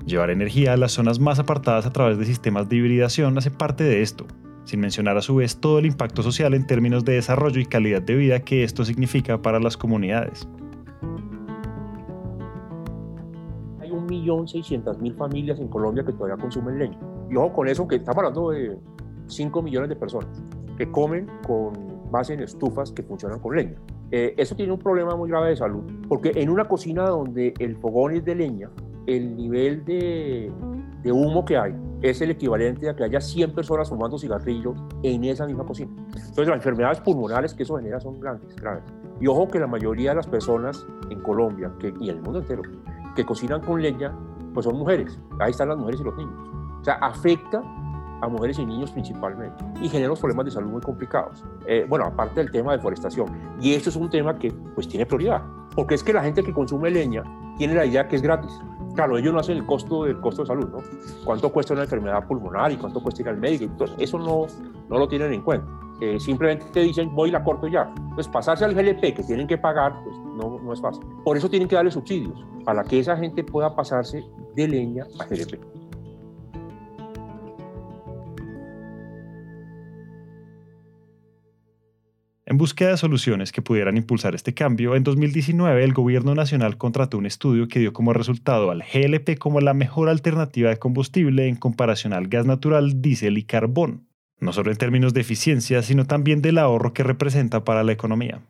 Llevar 0.06 0.30
energía 0.30 0.72
a 0.72 0.78
las 0.78 0.92
zonas 0.92 1.20
más 1.20 1.40
apartadas 1.40 1.84
a 1.84 1.92
través 1.92 2.16
de 2.16 2.24
sistemas 2.24 2.70
de 2.70 2.76
hibridación 2.76 3.36
hace 3.36 3.50
parte 3.50 3.84
de 3.84 4.00
esto, 4.00 4.26
sin 4.64 4.80
mencionar 4.80 5.18
a 5.18 5.22
su 5.22 5.34
vez 5.34 5.60
todo 5.60 5.78
el 5.78 5.84
impacto 5.84 6.22
social 6.22 6.54
en 6.54 6.66
términos 6.66 7.04
de 7.04 7.12
desarrollo 7.12 7.60
y 7.60 7.66
calidad 7.66 8.00
de 8.00 8.14
vida 8.14 8.40
que 8.40 8.64
esto 8.64 8.86
significa 8.86 9.42
para 9.42 9.60
las 9.60 9.76
comunidades. 9.76 10.48
1.600.000 14.08 15.16
familias 15.16 15.58
en 15.60 15.68
Colombia 15.68 16.04
que 16.04 16.12
todavía 16.12 16.36
consumen 16.36 16.78
leña. 16.78 16.98
Y 17.32 17.36
ojo 17.36 17.52
con 17.54 17.66
eso, 17.66 17.88
que 17.88 17.96
estamos 17.96 18.18
hablando 18.18 18.50
de 18.50 18.78
5 19.26 19.62
millones 19.62 19.88
de 19.88 19.96
personas 19.96 20.42
que 20.76 20.90
comen 20.90 21.26
con 21.46 21.72
base 22.10 22.34
en 22.34 22.40
estufas 22.40 22.92
que 22.92 23.02
funcionan 23.02 23.40
con 23.40 23.56
leña. 23.56 23.76
Eh, 24.10 24.34
eso 24.36 24.54
tiene 24.54 24.72
un 24.72 24.78
problema 24.78 25.16
muy 25.16 25.30
grave 25.30 25.48
de 25.48 25.56
salud, 25.56 25.82
porque 26.08 26.32
en 26.34 26.50
una 26.50 26.68
cocina 26.68 27.04
donde 27.08 27.54
el 27.58 27.76
fogón 27.76 28.12
es 28.12 28.24
de 28.26 28.34
leña, 28.34 28.70
el 29.06 29.34
nivel 29.34 29.82
de, 29.86 30.52
de 31.02 31.12
humo 31.12 31.44
que 31.46 31.56
hay 31.56 31.74
es 32.02 32.20
el 32.20 32.32
equivalente 32.32 32.90
a 32.90 32.94
que 32.94 33.04
haya 33.04 33.20
100 33.20 33.54
personas 33.54 33.88
fumando 33.88 34.18
cigarrillos 34.18 34.76
en 35.02 35.24
esa 35.24 35.46
misma 35.46 35.64
cocina. 35.64 35.90
Entonces 36.08 36.48
las 36.48 36.56
enfermedades 36.56 37.00
pulmonares 37.00 37.54
que 37.54 37.62
eso 37.62 37.76
genera 37.76 37.98
son 37.98 38.20
grandes, 38.20 38.54
graves. 38.56 38.84
Y 39.20 39.26
ojo 39.26 39.48
que 39.48 39.58
la 39.58 39.66
mayoría 39.66 40.10
de 40.10 40.16
las 40.16 40.26
personas 40.26 40.86
en 41.08 41.20
Colombia 41.22 41.72
que, 41.78 41.94
y 41.98 42.10
en 42.10 42.16
el 42.16 42.22
mundo 42.22 42.40
entero 42.40 42.62
que 43.16 43.24
cocinan 43.24 43.62
con 43.62 43.80
leña, 43.80 44.14
pues 44.52 44.64
son 44.64 44.76
mujeres. 44.76 45.18
Ahí 45.40 45.52
están 45.52 45.68
las 45.68 45.78
mujeres 45.78 46.00
y 46.00 46.04
los 46.04 46.16
niños. 46.16 46.61
O 46.82 46.84
sea, 46.84 46.94
afecta 46.94 47.62
a 48.20 48.28
mujeres 48.28 48.58
y 48.58 48.66
niños 48.66 48.90
principalmente 48.90 49.64
y 49.80 49.88
genera 49.88 50.10
unos 50.10 50.20
problemas 50.20 50.44
de 50.44 50.50
salud 50.52 50.70
muy 50.70 50.80
complicados. 50.80 51.44
Eh, 51.66 51.86
bueno, 51.88 52.04
aparte 52.04 52.40
del 52.40 52.50
tema 52.50 52.72
de 52.72 52.78
deforestación. 52.78 53.28
Y 53.60 53.74
esto 53.74 53.88
es 53.88 53.96
un 53.96 54.10
tema 54.10 54.38
que 54.38 54.52
pues 54.74 54.86
tiene 54.86 55.06
prioridad, 55.06 55.42
porque 55.74 55.94
es 55.94 56.04
que 56.04 56.12
la 56.12 56.22
gente 56.22 56.42
que 56.42 56.52
consume 56.52 56.90
leña 56.90 57.22
tiene 57.56 57.74
la 57.74 57.84
idea 57.86 58.06
que 58.06 58.16
es 58.16 58.22
gratis. 58.22 58.52
Claro, 58.94 59.16
ellos 59.16 59.32
no 59.32 59.40
hacen 59.40 59.56
el 59.56 59.66
costo 59.66 60.04
del 60.04 60.20
costo 60.20 60.42
de 60.42 60.48
salud, 60.48 60.68
¿no? 60.68 60.78
¿Cuánto 61.24 61.50
cuesta 61.50 61.72
una 61.72 61.84
enfermedad 61.84 62.26
pulmonar 62.26 62.70
y 62.72 62.76
cuánto 62.76 63.02
cuesta 63.02 63.22
ir 63.22 63.28
al 63.28 63.38
médico? 63.38 63.64
Entonces, 63.64 63.96
eso 63.98 64.18
no, 64.18 64.46
no 64.90 64.98
lo 64.98 65.08
tienen 65.08 65.32
en 65.32 65.42
cuenta. 65.42 65.66
eh, 66.00 66.18
simplemente 66.18 66.66
te 66.72 66.80
dicen 66.80 67.14
voy 67.14 67.28
y 67.28 67.32
la 67.32 67.42
corto 67.44 67.68
ya. 67.68 67.92
Entonces 67.96 68.28
pasarse 68.28 68.64
al 68.64 68.74
GLP 68.74 69.14
que 69.14 69.22
tienen 69.22 69.46
que 69.46 69.56
pagar, 69.56 69.94
pues 70.04 70.16
no, 70.36 70.58
no 70.60 70.72
es 70.72 70.80
fácil. 70.80 71.04
Por 71.24 71.36
eso 71.36 71.48
tienen 71.48 71.68
que 71.68 71.76
darle 71.76 71.90
subsidios, 71.90 72.44
para 72.64 72.82
que 72.84 72.98
esa 72.98 73.16
gente 73.16 73.42
pueda 73.44 73.74
pasarse 73.74 74.24
de 74.54 74.68
leña 74.68 75.06
a 75.18 75.24
GLP. 75.24 75.81
En 82.52 82.58
búsqueda 82.58 82.90
de 82.90 82.96
soluciones 82.98 83.50
que 83.50 83.62
pudieran 83.62 83.96
impulsar 83.96 84.34
este 84.34 84.52
cambio, 84.52 84.94
en 84.94 85.04
2019 85.04 85.84
el 85.84 85.94
gobierno 85.94 86.34
nacional 86.34 86.76
contrató 86.76 87.16
un 87.16 87.24
estudio 87.24 87.66
que 87.66 87.78
dio 87.78 87.94
como 87.94 88.12
resultado 88.12 88.70
al 88.70 88.82
GLP 88.82 89.38
como 89.38 89.62
la 89.62 89.72
mejor 89.72 90.10
alternativa 90.10 90.68
de 90.68 90.76
combustible 90.76 91.48
en 91.48 91.56
comparación 91.56 92.12
al 92.12 92.28
gas 92.28 92.44
natural, 92.44 93.00
diésel 93.00 93.38
y 93.38 93.44
carbón, 93.44 94.06
no 94.38 94.52
solo 94.52 94.70
en 94.70 94.76
términos 94.76 95.14
de 95.14 95.22
eficiencia, 95.22 95.80
sino 95.80 96.04
también 96.04 96.42
del 96.42 96.58
ahorro 96.58 96.92
que 96.92 97.02
representa 97.02 97.64
para 97.64 97.84
la 97.84 97.92
economía. 97.92 98.42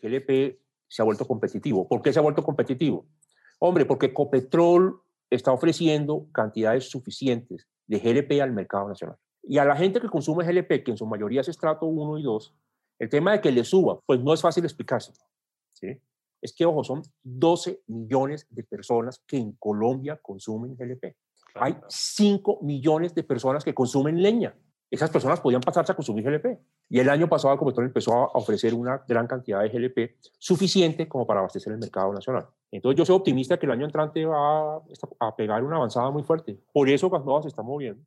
El 0.00 0.12
GLP 0.12 0.60
se 0.86 1.02
ha 1.02 1.04
vuelto 1.04 1.26
competitivo. 1.26 1.88
¿Por 1.88 2.02
qué 2.02 2.12
se 2.12 2.20
ha 2.20 2.22
vuelto 2.22 2.44
competitivo? 2.44 3.04
Hombre, 3.58 3.84
porque 3.84 4.14
Copetrol 4.14 5.00
está 5.28 5.50
ofreciendo 5.50 6.28
cantidades 6.30 6.88
suficientes 6.88 7.66
de 7.88 7.98
GLP 7.98 8.42
al 8.42 8.52
mercado 8.52 8.88
nacional. 8.88 9.16
Y 9.42 9.58
a 9.58 9.64
la 9.64 9.74
gente 9.74 10.00
que 10.00 10.08
consume 10.08 10.44
GLP, 10.44 10.84
que 10.84 10.92
en 10.92 10.96
su 10.96 11.04
mayoría 11.04 11.40
es 11.40 11.48
estrato 11.48 11.86
1 11.86 12.18
y 12.18 12.22
2, 12.22 12.54
el 13.00 13.08
tema 13.08 13.32
de 13.32 13.40
que 13.40 13.50
le 13.50 13.64
suba, 13.64 13.98
pues 14.06 14.20
no 14.20 14.32
es 14.34 14.42
fácil 14.42 14.62
explicarse. 14.62 15.12
¿sí? 15.72 15.98
Es 16.40 16.52
que, 16.52 16.66
ojo, 16.66 16.84
son 16.84 17.02
12 17.22 17.82
millones 17.86 18.46
de 18.50 18.62
personas 18.62 19.22
que 19.26 19.38
en 19.38 19.52
Colombia 19.52 20.18
consumen 20.22 20.76
GLP. 20.76 21.16
Hay 21.54 21.76
5 21.88 22.60
millones 22.62 23.14
de 23.14 23.24
personas 23.24 23.64
que 23.64 23.74
consumen 23.74 24.22
leña. 24.22 24.54
Esas 24.90 25.08
personas 25.08 25.40
podían 25.40 25.62
pasarse 25.62 25.92
a 25.92 25.94
consumir 25.94 26.24
GLP. 26.24 26.60
Y 26.90 26.98
el 26.98 27.08
año 27.08 27.26
pasado 27.28 27.56
Copetrol 27.56 27.86
empezó 27.86 28.12
a 28.12 28.26
ofrecer 28.34 28.74
una 28.74 29.02
gran 29.08 29.26
cantidad 29.26 29.62
de 29.62 29.68
GLP 29.70 30.16
suficiente 30.38 31.08
como 31.08 31.26
para 31.26 31.40
abastecer 31.40 31.72
el 31.72 31.78
mercado 31.78 32.12
nacional. 32.12 32.48
Entonces 32.70 32.98
yo 32.98 33.06
soy 33.06 33.16
optimista 33.16 33.58
que 33.58 33.66
el 33.66 33.72
año 33.72 33.86
entrante 33.86 34.26
va 34.26 34.82
a 35.20 35.36
pegar 35.36 35.64
una 35.64 35.76
avanzada 35.76 36.10
muy 36.10 36.22
fuerte. 36.22 36.58
Por 36.72 36.88
eso 36.88 37.08
Gasnova 37.08 37.42
se 37.42 37.48
está 37.48 37.62
moviendo 37.62 38.04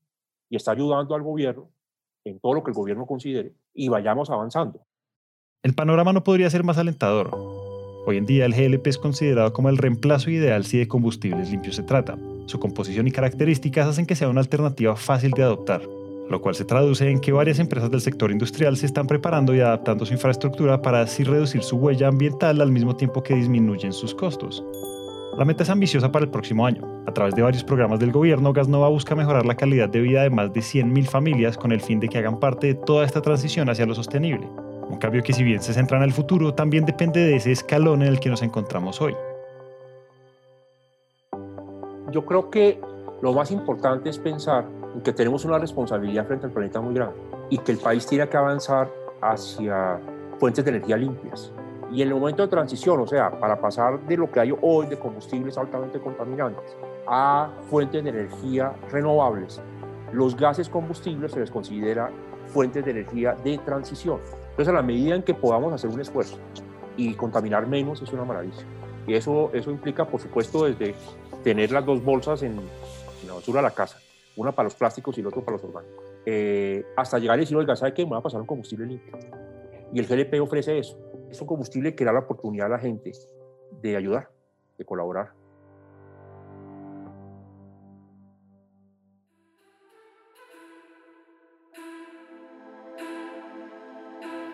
y 0.50 0.56
está 0.56 0.72
ayudando 0.72 1.16
al 1.16 1.24
gobierno 1.24 1.70
en 2.26 2.40
todo 2.40 2.54
lo 2.54 2.64
que 2.64 2.72
el 2.72 2.76
gobierno 2.76 3.06
considere 3.06 3.54
y 3.74 3.90
vayamos 3.90 4.30
avanzando. 4.30 4.86
El 5.64 5.74
panorama 5.74 6.14
no 6.14 6.24
podría 6.24 6.50
ser 6.50 6.64
más 6.64 6.78
alentador. 6.78 7.32
Hoy 8.06 8.18
en 8.18 8.26
día 8.26 8.46
el 8.46 8.54
GLP 8.54 8.88
es 8.88 8.98
considerado 8.98 9.54
como 9.54 9.70
el 9.70 9.78
reemplazo 9.78 10.30
ideal 10.30 10.66
si 10.66 10.78
de 10.78 10.88
combustibles 10.88 11.50
limpios 11.50 11.78
se 11.78 11.84
trata. 11.84 12.18
Su 12.48 12.60
composición 12.60 13.08
y 13.08 13.12
características 13.12 13.88
hacen 13.88 14.06
que 14.06 14.16
sea 14.16 14.28
una 14.28 14.42
alternativa 14.42 14.98
fácil 14.98 15.32
de 15.32 15.44
adoptar, 15.44 15.82
lo 16.30 16.42
cual 16.42 16.56
se 16.56 16.66
traduce 16.66 17.10
en 17.10 17.22
que 17.22 17.32
varias 17.32 17.60
empresas 17.60 17.90
del 17.90 18.02
sector 18.02 18.30
industrial 18.32 18.76
se 18.76 18.88
están 18.88 19.08
preparando 19.08 19.56
y 19.56 19.62
adaptando 19.62 20.06
su 20.06 20.14
infraestructura 20.14 20.82
para 20.82 21.00
así 21.00 21.24
reducir 21.24 21.64
su 21.64 21.78
huella 21.78 22.10
ambiental 22.10 22.60
al 22.60 22.72
mismo 22.72 22.98
tiempo 22.98 23.24
que 23.24 23.36
disminuyen 23.36 23.94
sus 23.94 24.14
costos. 24.14 24.62
La 25.38 25.46
meta 25.46 25.64
es 25.64 25.70
ambiciosa 25.72 26.12
para 26.12 26.26
el 26.26 26.32
próximo 26.32 26.64
año. 26.64 27.04
A 27.08 27.12
través 27.12 27.34
de 27.34 27.42
varios 27.42 27.64
programas 27.64 28.00
del 28.00 28.12
gobierno, 28.12 28.54
Gasnova 28.54 28.88
busca 28.90 29.16
mejorar 29.16 29.48
la 29.48 29.56
calidad 29.56 29.90
de 29.90 30.00
vida 30.00 30.22
de 30.22 30.30
más 30.30 30.54
de 30.54 30.60
100.000 30.60 31.08
familias 31.08 31.58
con 31.58 31.72
el 31.72 31.82
fin 31.82 32.00
de 32.00 32.08
que 32.08 32.20
hagan 32.20 32.40
parte 32.40 32.68
de 32.68 32.74
toda 32.76 33.04
esta 33.04 33.20
transición 33.20 33.68
hacia 33.68 33.88
lo 33.88 33.96
sostenible. 33.96 34.48
Un 34.88 35.00
cambio 35.00 35.24
que 35.24 35.34
si 35.34 35.44
bien 35.44 35.60
se 35.60 35.74
centra 35.74 35.98
en 35.98 36.04
el 36.04 36.14
futuro, 36.14 36.54
también 36.54 36.86
depende 36.86 37.20
de 37.20 37.36
ese 37.36 37.52
escalón 37.52 38.04
en 38.04 38.10
el 38.10 38.20
que 38.20 38.30
nos 38.30 38.44
encontramos 38.44 39.02
hoy. 39.02 39.16
Yo 42.12 42.24
creo 42.26 42.52
que 42.52 42.80
lo 43.24 43.34
más 43.34 43.50
importante 43.50 44.12
es 44.12 44.20
pensar 44.20 44.66
en 44.94 45.02
que 45.02 45.14
tenemos 45.14 45.46
una 45.46 45.58
responsabilidad 45.58 46.28
frente 46.28 46.46
al 46.46 46.52
planeta 46.52 46.80
muy 46.80 46.94
grande 46.94 47.16
y 47.50 47.58
que 47.58 47.72
el 47.72 47.80
país 47.80 48.06
tiene 48.06 48.30
que 48.30 48.38
avanzar 48.38 48.88
hacia 49.20 50.00
fuentes 50.38 50.64
de 50.64 50.70
energía 50.70 50.98
limpias 50.98 51.52
y 51.94 52.02
en 52.02 52.08
el 52.08 52.16
momento 52.16 52.42
de 52.42 52.48
transición, 52.48 53.00
o 53.02 53.06
sea, 53.06 53.30
para 53.40 53.62
pasar 53.62 54.00
de 54.08 54.18
lo 54.18 54.32
que 54.32 54.40
hay 54.40 54.52
hoy 54.62 54.88
de 54.88 54.98
combustibles 54.98 55.60
altamente 55.60 56.00
contaminantes 56.00 56.76
a 57.06 57.52
fuentes 57.70 58.04
de 58.04 58.10
energía 58.10 58.74
renovables, 58.90 59.62
los 60.12 60.36
gases 60.36 60.70
combustibles 60.70 61.34
se 61.34 61.42
les 61.42 61.52
considera 61.52 62.10
fuentes 62.48 62.84
de 62.84 62.92
energía 62.92 63.36
de 63.44 63.60
transición. 63.60 64.20
Entonces, 64.50 64.70
a 64.70 64.72
la 64.72 64.82
medida 64.82 65.16
en 65.16 65.22
que 65.22 65.36
podamos 65.36 65.72
hacer 65.72 65.92
un 65.92 66.02
esfuerzo 66.02 66.40
y 66.98 67.14
contaminar 67.14 67.68
menos, 67.68 68.02
es 68.02 68.12
una 68.12 68.26
maravilla. 68.26 68.64
Y 69.06 69.14
eso, 69.14 69.52
eso 69.54 69.70
implica, 69.70 70.06
por 70.06 70.20
supuesto, 70.20 70.66
desde 70.66 70.96
tener 71.44 71.72
las 71.72 71.86
dos 71.86 72.04
bolsas 72.04 72.42
en, 72.42 72.56
la 73.28 73.34
basura 73.34 73.62
de 73.62 73.68
la 73.68 73.72
casa, 73.72 74.00
una 74.36 74.52
para 74.52 74.64
los 74.66 74.76
plásticos 74.76 75.16
y 75.20 75.22
la 75.22 75.28
otra 75.28 75.42
para 75.42 75.58
los 75.58 75.64
orgánicos, 75.64 76.06
eh, 76.26 76.86
hasta 76.98 77.20
llegar 77.20 77.38
y 77.38 77.42
decir, 77.42 77.56
oiga, 77.56 77.76
¿sabe 77.76 77.94
qué? 77.94 78.04
Me 78.04 78.12
va 78.12 78.18
a 78.18 78.24
pasar 78.24 78.42
un 78.42 78.48
combustible 78.48 78.88
limpio. 78.88 79.16
Y 79.94 80.00
el 80.00 80.08
GLP 80.08 80.42
ofrece 80.42 80.80
eso 80.80 81.13
es 81.34 81.42
un 81.42 81.48
combustible 81.48 81.96
que 81.96 82.06
da 82.06 82.14
la 82.14 82.20
oportunidad 82.20 82.68
a 82.68 82.70
la 82.70 82.80
gente 82.80 83.12
de 83.82 83.98
ayudar, 83.98 84.30
de 84.78 84.86
colaborar. 84.86 85.34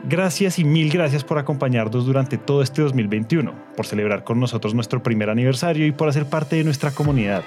Gracias 0.05 0.57
y 0.57 0.63
mil 0.63 0.89
gracias 0.89 1.25
por 1.25 1.37
acompañarnos 1.37 2.05
durante 2.05 2.37
todo 2.37 2.63
este 2.63 2.81
2021, 2.81 3.53
por 3.75 3.85
celebrar 3.85 4.23
con 4.23 4.39
nosotros 4.39 4.73
nuestro 4.73 5.03
primer 5.03 5.29
aniversario 5.29 5.85
y 5.85 5.91
por 5.91 6.07
hacer 6.07 6.25
parte 6.25 6.55
de 6.55 6.63
nuestra 6.63 6.91
comunidad. 6.91 7.43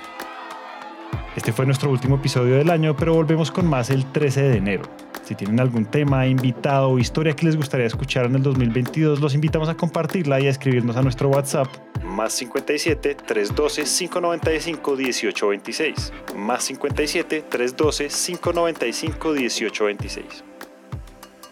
Este 1.36 1.52
fue 1.52 1.64
nuestro 1.64 1.90
último 1.90 2.16
episodio 2.16 2.56
del 2.56 2.70
año, 2.70 2.94
pero 2.96 3.14
volvemos 3.14 3.50
con 3.50 3.66
más 3.66 3.90
el 3.90 4.04
13 4.12 4.42
de 4.42 4.56
enero. 4.58 4.82
Si 5.24 5.34
tienen 5.34 5.60
algún 5.60 5.86
tema, 5.86 6.26
invitado 6.26 6.90
o 6.90 6.98
historia 6.98 7.34
que 7.34 7.46
les 7.46 7.56
gustaría 7.56 7.86
escuchar 7.86 8.26
en 8.26 8.34
el 8.34 8.42
2022, 8.42 9.20
los 9.20 9.34
invitamos 9.34 9.68
a 9.68 9.74
compartirla 9.74 10.40
y 10.40 10.46
a 10.46 10.50
escribirnos 10.50 10.96
a 10.96 11.02
nuestro 11.02 11.28
WhatsApp 11.28 11.68
más 12.04 12.32
57 12.34 13.14
312 13.14 13.84
595 13.84 14.96
1826 14.96 16.12
más 16.36 16.64
57 16.64 17.44
312 17.48 18.08
595 18.08 19.28
1826. 19.28 20.44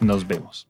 Nos 0.01 0.27
vemos. 0.27 0.69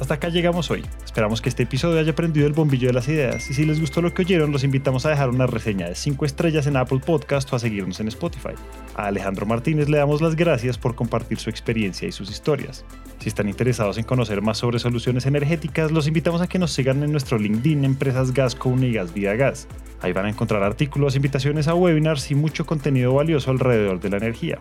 Hasta 0.00 0.14
acá 0.14 0.28
llegamos 0.28 0.70
hoy. 0.70 0.84
Esperamos 1.12 1.42
que 1.42 1.50
este 1.50 1.64
episodio 1.64 2.00
haya 2.00 2.14
prendido 2.14 2.46
el 2.46 2.54
bombillo 2.54 2.86
de 2.86 2.94
las 2.94 3.06
ideas 3.06 3.50
y 3.50 3.52
si 3.52 3.66
les 3.66 3.78
gustó 3.78 4.00
lo 4.00 4.14
que 4.14 4.22
oyeron, 4.22 4.50
los 4.50 4.64
invitamos 4.64 5.04
a 5.04 5.10
dejar 5.10 5.28
una 5.28 5.46
reseña 5.46 5.86
de 5.86 5.94
5 5.94 6.24
estrellas 6.24 6.66
en 6.66 6.78
Apple 6.78 7.00
Podcast 7.04 7.52
o 7.52 7.56
a 7.56 7.58
seguirnos 7.58 8.00
en 8.00 8.08
Spotify. 8.08 8.54
A 8.96 9.08
Alejandro 9.08 9.44
Martínez 9.44 9.90
le 9.90 9.98
damos 9.98 10.22
las 10.22 10.36
gracias 10.36 10.78
por 10.78 10.94
compartir 10.94 11.38
su 11.38 11.50
experiencia 11.50 12.08
y 12.08 12.12
sus 12.12 12.30
historias. 12.30 12.86
Si 13.18 13.28
están 13.28 13.50
interesados 13.50 13.98
en 13.98 14.04
conocer 14.04 14.40
más 14.40 14.56
sobre 14.56 14.78
soluciones 14.78 15.26
energéticas, 15.26 15.92
los 15.92 16.08
invitamos 16.08 16.40
a 16.40 16.46
que 16.46 16.58
nos 16.58 16.72
sigan 16.72 17.02
en 17.02 17.12
nuestro 17.12 17.36
LinkedIn 17.36 17.84
Empresas 17.84 18.32
Gasco 18.32 18.74
y 18.80 18.94
Gas 18.94 19.12
Vida 19.12 19.34
Gas. 19.34 19.68
Ahí 20.00 20.14
van 20.14 20.24
a 20.24 20.30
encontrar 20.30 20.62
artículos, 20.62 21.14
invitaciones 21.14 21.68
a 21.68 21.74
webinars 21.74 22.30
y 22.30 22.34
mucho 22.34 22.64
contenido 22.64 23.12
valioso 23.12 23.50
alrededor 23.50 24.00
de 24.00 24.08
la 24.08 24.16
energía. 24.16 24.60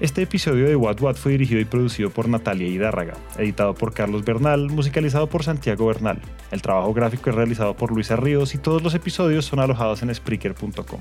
Este 0.00 0.22
episodio 0.22 0.66
de 0.66 0.76
What 0.76 1.02
What 1.02 1.16
fue 1.16 1.32
dirigido 1.32 1.60
y 1.60 1.66
producido 1.66 2.08
por 2.08 2.26
Natalia 2.26 2.66
Hidárraga, 2.66 3.18
editado 3.36 3.74
por 3.74 3.92
Carlos 3.92 4.24
Bernal, 4.24 4.70
musicalizado 4.70 5.26
por 5.26 5.44
Santiago 5.44 5.86
Bernal. 5.88 6.22
El 6.50 6.62
trabajo 6.62 6.94
gráfico 6.94 7.28
es 7.28 7.36
realizado 7.36 7.76
por 7.76 7.92
Luisa 7.92 8.16
Ríos 8.16 8.54
y 8.54 8.58
todos 8.58 8.82
los 8.82 8.94
episodios 8.94 9.44
son 9.44 9.60
alojados 9.60 10.02
en 10.02 10.14
Spreaker.com. 10.14 11.00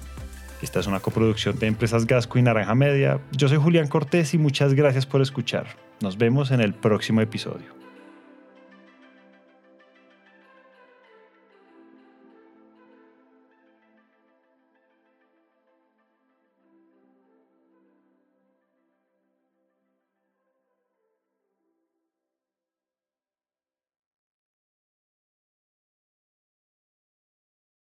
Esta 0.61 0.81
es 0.81 0.87
una 0.87 0.99
coproducción 0.99 1.57
de 1.57 1.67
Empresas 1.67 2.05
Gasco 2.07 2.39
y 2.39 2.41
Naranja 2.41 2.75
Media. 2.75 3.21
Yo 3.31 3.47
soy 3.47 3.57
Julián 3.57 3.87
Cortés 3.87 4.33
y 4.33 4.37
muchas 4.37 4.73
gracias 4.73 5.05
por 5.05 5.21
escuchar. 5.21 5.67
Nos 6.01 6.17
vemos 6.17 6.51
en 6.51 6.59
el 6.59 6.73
próximo 6.73 7.21
episodio. 7.21 7.78